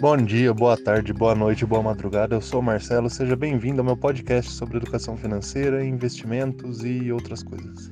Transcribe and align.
Bom 0.00 0.16
dia, 0.16 0.52
boa 0.52 0.76
tarde, 0.76 1.12
boa 1.12 1.34
noite, 1.36 1.64
boa 1.64 1.80
madrugada. 1.80 2.34
Eu 2.34 2.40
sou 2.40 2.60
o 2.60 2.62
Marcelo, 2.62 3.08
seja 3.08 3.36
bem-vindo 3.36 3.80
ao 3.80 3.84
meu 3.84 3.96
podcast 3.96 4.50
sobre 4.50 4.76
educação 4.76 5.16
financeira, 5.16 5.84
investimentos 5.84 6.84
e 6.84 7.12
outras 7.12 7.42
coisas. 7.44 7.90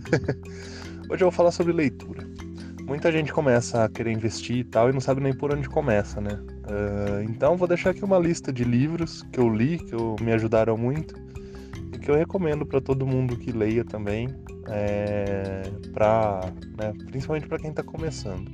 Hoje 1.08 1.22
eu 1.22 1.26
vou 1.26 1.30
falar 1.30 1.53
sobre 1.53 1.72
leitura. 1.72 2.28
Muita 2.83 3.12
gente 3.12 3.33
começa 3.33 3.85
a 3.85 3.88
querer 3.88 4.10
investir 4.10 4.56
e 4.56 4.65
tal 4.65 4.90
e 4.90 4.92
não 4.92 5.01
sabe 5.01 5.21
nem 5.21 5.33
por 5.33 5.54
onde 5.54 5.69
começa, 5.69 6.21
né? 6.21 6.40
Uh, 6.67 7.22
então 7.22 7.56
vou 7.56 7.69
deixar 7.69 7.90
aqui 7.90 8.04
uma 8.04 8.19
lista 8.19 8.53
de 8.53 8.64
livros 8.64 9.22
que 9.32 9.38
eu 9.38 9.48
li, 9.48 9.78
que 9.78 9.94
eu, 9.94 10.16
me 10.21 10.32
ajudaram 10.32 10.76
muito 10.76 11.14
e 11.94 11.98
que 11.98 12.10
eu 12.10 12.16
recomendo 12.16 12.66
para 12.66 12.80
todo 12.80 13.06
mundo 13.06 13.37
que 13.37 13.53
leia 13.53 13.84
também, 13.84 14.28
é, 14.69 15.62
pra, 15.92 16.52
né, 16.77 16.92
principalmente 17.06 17.46
para 17.46 17.59
quem 17.59 17.70
está 17.70 17.82
começando. 17.82 18.50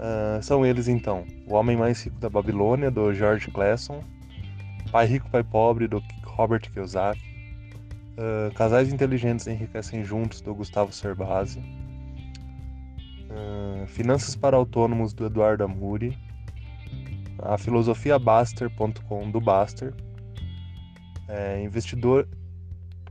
Uh, 0.00 0.42
são 0.42 0.64
eles 0.64 0.88
então: 0.88 1.26
O 1.46 1.52
Homem 1.52 1.76
Mais 1.76 2.02
Rico 2.02 2.18
da 2.18 2.30
Babilônia, 2.30 2.90
do 2.90 3.12
George 3.12 3.50
Clason, 3.50 4.02
Pai 4.90 5.04
Rico, 5.04 5.28
Pai 5.28 5.44
Pobre, 5.44 5.86
do 5.86 6.02
Robert 6.24 6.62
Kiyosaki, 6.72 7.20
uh, 8.16 8.54
Casais 8.54 8.90
Inteligentes 8.90 9.46
Enriquecem 9.46 10.02
Juntos, 10.02 10.40
do 10.40 10.54
Gustavo 10.54 10.90
Cerbasi, 10.90 11.58
uh, 13.28 13.86
Finanças 13.88 14.34
para 14.34 14.56
Autônomos, 14.56 15.12
do 15.12 15.26
Eduardo 15.26 15.64
Amuri, 15.64 16.16
A 17.38 17.58
Filosofia 17.58 18.18
Baster.com, 18.18 19.30
do 19.30 19.38
Baster, 19.38 19.92
é, 21.28 21.62
investidor, 21.62 22.26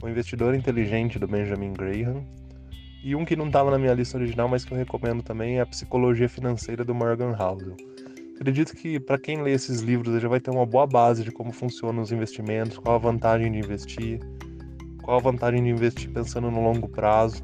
O 0.02 0.10
Investidor 0.10 0.56
Inteligente, 0.56 1.20
do 1.20 1.28
Benjamin 1.28 1.72
Graham, 1.74 2.26
e 3.04 3.16
um 3.16 3.24
que 3.24 3.36
não 3.36 3.48
estava 3.48 3.72
na 3.72 3.78
minha 3.78 3.94
lista 3.94 4.18
original, 4.18 4.48
mas 4.48 4.66
que 4.66 4.74
eu 4.74 4.78
recomendo 4.78 5.24
também, 5.24 5.58
é 5.58 5.62
a 5.62 5.66
Psicologia 5.66 6.28
Financeira 6.28 6.84
do 6.84 6.94
Morgan 6.94 7.36
Housel. 7.38 7.76
Acredito 8.36 8.76
que 8.76 9.00
para 9.00 9.18
quem 9.18 9.42
lê 9.42 9.52
esses 9.52 9.82
livros 9.82 10.22
já 10.22 10.28
vai 10.28 10.40
ter 10.40 10.50
uma 10.50 10.66
boa 10.66 10.88
base 10.88 11.24
de 11.24 11.32
como 11.32 11.52
funcionam 11.52 12.02
os 12.02 12.12
investimentos, 12.12 12.78
qual 12.78 12.96
a 12.96 13.00
vantagem 13.00 13.52
de 13.52 13.58
investir, 13.60 14.20
qual 15.04 15.18
a 15.18 15.22
vantagem 15.22 15.64
de 15.64 15.70
investir 15.70 16.10
pensando 16.10 16.50
no 16.50 16.62
longo 16.62 16.88
prazo, 16.88 17.44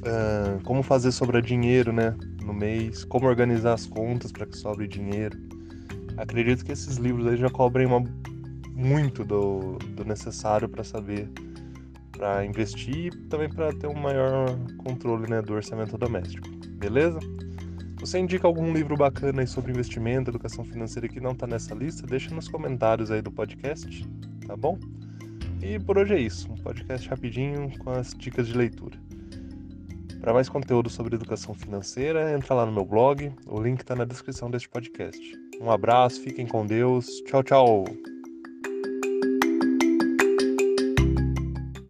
uh, 0.00 0.62
como 0.64 0.82
fazer 0.82 1.12
sobrar 1.12 1.42
dinheiro 1.42 1.92
né, 1.92 2.16
no 2.42 2.54
mês, 2.54 3.04
como 3.04 3.26
organizar 3.26 3.74
as 3.74 3.86
contas 3.86 4.32
para 4.32 4.46
que 4.46 4.56
sobre 4.56 4.86
dinheiro. 4.86 5.38
Acredito 6.16 6.64
que 6.64 6.72
esses 6.72 6.96
livros 6.96 7.26
aí 7.26 7.36
já 7.36 7.50
cobrem 7.50 7.86
uma, 7.86 8.02
muito 8.74 9.24
do, 9.24 9.76
do 9.94 10.04
necessário 10.04 10.68
para 10.68 10.84
saber 10.84 11.28
para 12.16 12.44
investir 12.44 13.06
e 13.06 13.10
também 13.28 13.48
para 13.48 13.72
ter 13.72 13.86
um 13.86 13.94
maior 13.94 14.46
controle 14.78 15.28
né, 15.28 15.42
do 15.42 15.54
orçamento 15.54 15.96
doméstico. 15.98 16.48
Beleza? 16.78 17.18
Você 18.00 18.18
indica 18.18 18.46
algum 18.46 18.72
livro 18.72 18.96
bacana 18.96 19.40
aí 19.40 19.46
sobre 19.46 19.72
investimento, 19.72 20.30
educação 20.30 20.64
financeira 20.64 21.08
que 21.08 21.20
não 21.20 21.32
está 21.32 21.46
nessa 21.46 21.74
lista? 21.74 22.06
Deixa 22.06 22.34
nos 22.34 22.48
comentários 22.48 23.10
aí 23.10 23.22
do 23.22 23.30
podcast, 23.30 24.06
tá 24.46 24.56
bom? 24.56 24.78
E 25.62 25.78
por 25.78 25.98
hoje 25.98 26.14
é 26.14 26.20
isso, 26.20 26.50
um 26.52 26.56
podcast 26.56 27.08
rapidinho 27.08 27.70
com 27.78 27.90
as 27.90 28.14
dicas 28.14 28.46
de 28.46 28.56
leitura. 28.56 28.96
Para 30.20 30.34
mais 30.34 30.48
conteúdo 30.48 30.90
sobre 30.90 31.14
educação 31.14 31.54
financeira, 31.54 32.32
entra 32.32 32.54
lá 32.54 32.66
no 32.66 32.72
meu 32.72 32.84
blog, 32.84 33.32
o 33.46 33.60
link 33.60 33.80
está 33.80 33.94
na 33.94 34.04
descrição 34.04 34.50
deste 34.50 34.68
podcast. 34.68 35.20
Um 35.60 35.70
abraço, 35.70 36.20
fiquem 36.20 36.46
com 36.46 36.66
Deus, 36.66 37.06
tchau, 37.26 37.42
tchau! 37.42 38.15